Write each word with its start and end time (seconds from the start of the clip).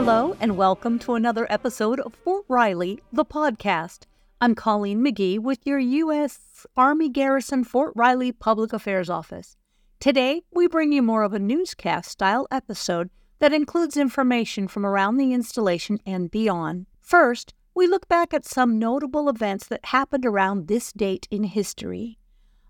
Hello, 0.00 0.36
and 0.38 0.56
welcome 0.56 1.00
to 1.00 1.14
another 1.14 1.44
episode 1.50 1.98
of 1.98 2.14
Fort 2.14 2.44
Riley, 2.46 3.02
the 3.12 3.24
podcast. 3.24 4.04
I'm 4.40 4.54
Colleen 4.54 5.04
McGee 5.04 5.40
with 5.40 5.58
your 5.66 5.80
U.S. 5.80 6.64
Army 6.76 7.08
Garrison 7.08 7.64
Fort 7.64 7.94
Riley 7.96 8.30
Public 8.30 8.72
Affairs 8.72 9.10
Office. 9.10 9.56
Today, 9.98 10.42
we 10.52 10.68
bring 10.68 10.92
you 10.92 11.02
more 11.02 11.24
of 11.24 11.34
a 11.34 11.40
newscast 11.40 12.12
style 12.12 12.46
episode 12.52 13.10
that 13.40 13.52
includes 13.52 13.96
information 13.96 14.68
from 14.68 14.86
around 14.86 15.16
the 15.16 15.32
installation 15.32 15.98
and 16.06 16.30
beyond. 16.30 16.86
First, 17.00 17.52
we 17.74 17.88
look 17.88 18.06
back 18.06 18.32
at 18.32 18.46
some 18.46 18.78
notable 18.78 19.28
events 19.28 19.66
that 19.66 19.86
happened 19.86 20.24
around 20.24 20.68
this 20.68 20.92
date 20.92 21.26
in 21.28 21.42
history. 21.42 22.20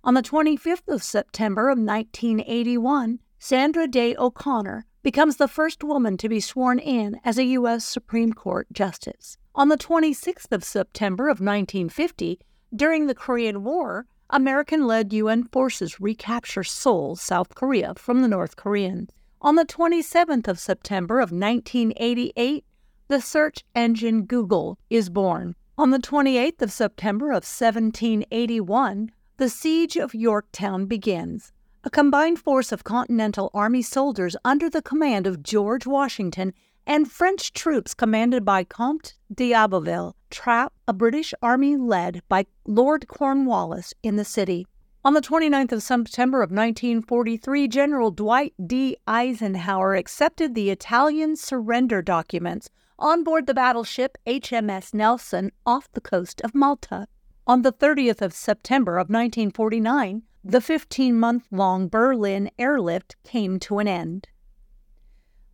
On 0.03 0.15
the 0.15 0.23
25th 0.23 0.89
of 0.89 1.03
September 1.03 1.69
of 1.69 1.77
1981, 1.77 3.19
Sandra 3.39 3.87
Day 3.87 4.17
O'Connor 4.17 4.87
becomes 5.09 5.37
the 5.37 5.49
first 5.49 5.83
woman 5.83 6.19
to 6.19 6.29
be 6.29 6.39
sworn 6.39 6.79
in 6.79 7.19
as 7.25 7.39
a 7.39 7.45
U.S. 7.57 7.83
Supreme 7.83 8.35
Court 8.35 8.67
Justice. 8.71 9.39
On 9.55 9.71
the 9.71 9.79
26th 9.79 10.53
of 10.53 10.63
September 10.63 11.31
of 11.31 11.41
1950, 11.41 12.39
during 12.77 13.07
the 13.07 13.15
Korean 13.15 13.65
War, 13.65 14.05
American 14.29 14.87
led 14.87 15.15
UN 15.15 15.45
forces 15.45 15.99
recapture 15.99 16.63
Seoul, 16.63 17.17
South 17.17 17.55
Korea, 17.55 17.95
from 17.95 18.21
the 18.21 18.29
North 18.29 18.57
Koreans. 18.57 19.09
On 19.41 19.55
the 19.55 19.65
27th 19.65 20.47
of 20.47 20.59
September 20.59 21.21
of 21.21 21.33
1988, 21.33 22.67
the 23.09 23.23
search 23.23 23.65
engine 23.75 24.27
Google 24.27 24.79
is 24.91 25.09
born. 25.09 25.55
On 25.79 25.89
the 25.89 25.99
28th 25.99 26.61
of 26.61 26.71
September 26.71 27.29
of 27.29 27.47
1781, 27.49 29.11
the 29.39 29.49
siege 29.49 29.97
of 29.97 30.15
Yorktown 30.15 30.85
begins. 30.85 31.51
A 31.85 31.91
combined 31.91 32.41
force 32.41 32.73
of 32.73 32.83
Continental 32.83 33.51
Army 33.55 33.83
soldiers 33.83 34.37
under 34.45 34.69
the 34.69 34.83
command 34.83 35.29
of 35.29 35.45
George 35.45 35.87
Washington 35.87 36.53
and 36.85 37.11
French 37.11 37.53
troops 37.53 37.95
commanded 37.95 38.45
by 38.45 38.65
Comte 38.65 39.15
d'Abbeville 39.33 40.17
trap 40.29 40.73
a 40.89 40.93
British 40.93 41.33
army 41.41 41.77
led 41.77 42.23
by 42.29 42.47
Lord 42.67 43.07
Cornwallis 43.07 43.95
in 44.03 44.17
the 44.17 44.25
city. 44.25 44.67
On 45.05 45.15
the 45.15 45.21
29th 45.21 45.71
of 45.71 45.83
September 45.83 46.43
of 46.43 46.51
1943, 46.51 47.69
General 47.69 48.11
Dwight 48.11 48.55
D. 48.67 48.97
Eisenhower 49.07 49.95
accepted 49.95 50.57
the 50.57 50.71
Italian 50.71 51.37
surrender 51.37 52.03
documents 52.03 52.69
on 52.99 53.23
board 53.23 53.47
the 53.47 53.55
battleship 53.55 54.19
HMS 54.27 54.93
Nelson 54.93 55.53
off 55.65 55.91
the 55.93 56.01
coast 56.01 56.41
of 56.41 56.57
Malta. 56.57 57.07
On 57.47 57.63
the 57.63 57.73
30th 57.73 58.21
of 58.21 58.35
September 58.35 58.99
of 58.99 59.09
1949, 59.09 60.25
the 60.49 60.61
15 60.63 61.15
month 61.15 61.47
long 61.51 61.89
Berlin 61.89 62.51
airlift 62.59 63.17
came 63.23 63.59
to 63.61 63.81
an 63.81 63.87
end. 63.87 64.29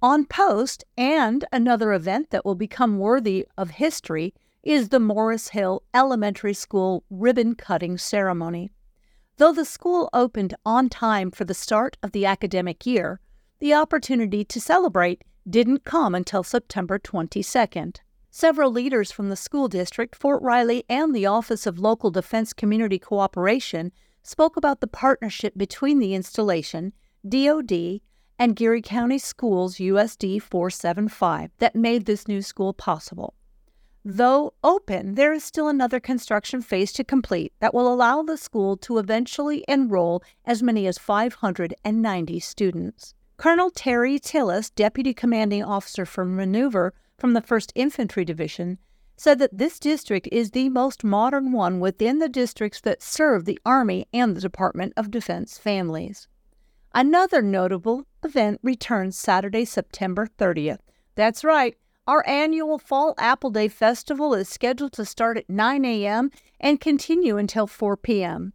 On 0.01 0.25
post, 0.25 0.85
and 0.97 1.45
another 1.53 1.93
event 1.93 2.31
that 2.31 2.45
will 2.45 2.55
become 2.55 2.99
worthy 2.99 3.45
of 3.59 3.71
history, 3.71 4.33
is 4.63 4.91
the 4.91 5.01
Morris 5.01 5.49
Hill 5.49 5.83
Elementary 5.93 6.55
School 6.55 7.03
ribbon 7.11 7.57
cutting 7.57 7.99
ceremony. 7.99 8.71
Though 9.37 9.53
the 9.53 9.65
school 9.65 10.09
opened 10.13 10.55
on 10.65 10.89
time 10.89 11.33
for 11.33 11.45
the 11.45 11.55
start 11.55 11.97
of 12.01 12.13
the 12.13 12.25
academic 12.25 12.87
year, 12.87 13.19
the 13.59 13.75
opportunity 13.75 14.45
to 14.45 14.61
celebrate 14.61 15.25
didn't 15.49 15.85
come 15.85 16.15
until 16.15 16.45
September 16.45 17.01
22nd. 17.01 17.97
Several 18.31 18.71
leaders 18.71 19.11
from 19.11 19.29
the 19.29 19.37
school 19.37 19.67
district, 19.67 20.15
Fort 20.15 20.41
Riley, 20.41 20.85
and 20.89 21.13
the 21.13 21.27
Office 21.27 21.67
of 21.67 21.81
Local 21.81 22.13
Defense 22.13 22.53
Community 22.53 23.01
Cooperation 23.01 23.91
spoke 24.25 24.57
about 24.57 24.81
the 24.81 24.87
partnership 24.87 25.53
between 25.57 26.01
the 26.01 26.15
installation, 26.15 26.93
DoD, 27.29 28.01
and 28.39 28.57
Geary 28.57 28.83
County 28.83 29.19
Schools 29.19 29.77
USD 29.77 30.43
475 30.43 31.51
that 31.59 31.77
made 31.77 32.07
this 32.07 32.27
new 32.27 32.43
school 32.43 32.73
possible. 32.73 33.35
Though 34.05 34.53
open, 34.63 35.15
there 35.15 35.33
is 35.33 35.45
still 35.45 35.69
another 35.69 36.01
construction 36.01 36.61
phase 36.61 36.93
to 36.95 37.05
complete 37.05 37.53
that 37.61 37.73
will 37.73 37.93
allow 37.93 38.23
the 38.23 38.37
school 38.37 38.77
to 38.79 38.99
eventually 38.99 39.65
enroll 39.69 40.23
as 40.45 40.63
many 40.63 40.87
as 40.87 40.99
590 40.99 42.41
students. 42.41 43.15
Colonel 43.37 43.71
Terry 43.71 44.19
Tillis, 44.19 44.71
Deputy 44.75 45.15
Commanding 45.15 45.65
Officer 45.65 46.05
for 46.05 46.25
Maneuver 46.25 46.93
from 47.19 47.33
the 47.33 47.41
1st 47.43 47.73
Infantry 47.75 48.25
Division, 48.25 48.79
said 49.17 49.39
that 49.39 49.57
this 49.57 49.79
district 49.79 50.29
is 50.33 50.51
the 50.51 50.69
most 50.69 51.05
modern 51.05 51.53
one 51.53 51.81
within 51.81 52.19
the 52.19 52.29
districts 52.29 52.81
that 52.81 53.03
serve 53.03 53.45
the 53.45 53.59
Army 53.65 54.07
and 54.13 54.37
the 54.37 54.41
Department 54.41 54.93
of 54.97 55.11
Defense 55.11 55.59
families. 55.59 56.29
Another 56.95 57.43
notable 57.43 58.07
event 58.23 58.61
returns 58.63 59.19
Saturday, 59.19 59.65
September 59.65 60.29
30th. 60.39 60.81
That's 61.15 61.45
right, 61.45 61.77
our 62.07 62.27
annual 62.27 62.79
Fall 62.79 63.15
Apple 63.17 63.51
Day 63.51 63.69
Festival 63.69 64.35
is 64.35 64.49
scheduled 64.49 64.93
to 64.93 65.05
start 65.05 65.39
at 65.39 65.49
9 65.49 65.85
a.m. 65.85 66.31
and 66.61 66.81
continue 66.81 67.37
until 67.39 67.67
4 67.67 67.97
p.m. 67.97 68.53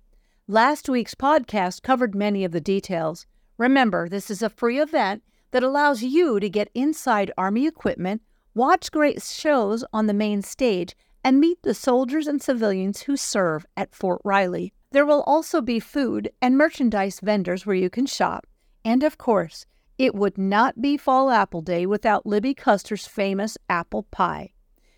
Last 0.47 0.87
week's 0.87 1.15
podcast 1.15 1.81
covered 1.81 2.13
many 2.13 2.43
of 2.43 2.51
the 2.51 2.61
details. 2.61 3.25
Remember, 3.57 4.07
this 4.07 4.29
is 4.29 4.41
a 4.41 4.49
free 4.49 4.79
event 4.79 5.23
that 5.51 5.63
allows 5.63 6.03
you 6.03 6.39
to 6.39 6.49
get 6.49 6.69
inside 6.73 7.31
Army 7.37 7.65
equipment 7.65 8.21
watch 8.59 8.91
great 8.91 9.23
shows 9.23 9.85
on 9.93 10.07
the 10.07 10.13
main 10.13 10.41
stage, 10.41 10.93
and 11.23 11.39
meet 11.39 11.63
the 11.63 11.73
soldiers 11.73 12.27
and 12.27 12.41
civilians 12.41 13.03
who 13.03 13.15
serve 13.15 13.65
at 13.77 13.95
Fort 13.95 14.21
Riley. 14.25 14.73
There 14.91 15.05
will 15.05 15.23
also 15.23 15.61
be 15.61 15.79
food 15.79 16.29
and 16.41 16.57
merchandise 16.57 17.21
vendors 17.21 17.65
where 17.65 17.75
you 17.75 17.89
can 17.89 18.05
shop. 18.05 18.45
And 18.83 19.01
of 19.01 19.17
course, 19.17 19.65
it 19.97 20.13
would 20.13 20.37
not 20.37 20.81
be 20.81 20.97
Fall 20.97 21.29
Apple 21.29 21.61
Day 21.61 21.85
without 21.85 22.25
Libby 22.25 22.53
Custer's 22.53 23.07
famous 23.07 23.57
apple 23.69 24.03
pie. 24.11 24.51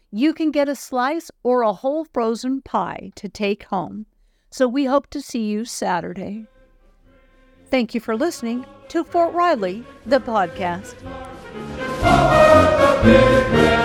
You 0.09 0.33
can 0.33 0.49
get 0.49 0.67
a 0.67 0.75
slice 0.75 1.29
or 1.43 1.61
a 1.61 1.73
whole 1.73 2.05
frozen 2.05 2.63
pie 2.63 3.11
to 3.15 3.29
take 3.29 3.65
home. 3.65 4.07
So 4.49 4.67
we 4.67 4.85
hope 4.85 5.07
to 5.11 5.21
see 5.21 5.45
you 5.45 5.65
Saturday. 5.65 6.47
Thank 7.69 7.93
you 7.93 8.01
for 8.01 8.17
listening 8.17 8.65
to 8.89 9.03
Fort 9.03 9.35
Riley, 9.35 9.83
the 10.07 10.19
podcast. 10.19 10.95
Amém. 13.03 13.80